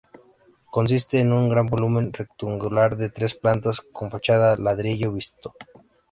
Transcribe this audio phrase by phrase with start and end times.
[0.75, 5.53] Consiste en un gran volumen rectangular de tres plantas, con fachada ladrillo visto.